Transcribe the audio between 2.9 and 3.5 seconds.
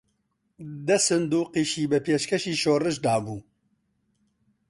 دابوو